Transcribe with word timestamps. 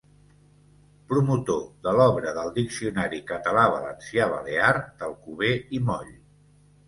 Promotor 1.11 1.59
de 1.87 1.91
l'Obra 1.97 2.31
del 2.37 2.49
Diccionari 2.55 3.19
català-valencià-balear, 3.33 4.75
d'Alcover 5.03 5.53
i 5.79 5.83
Moll. 5.91 6.11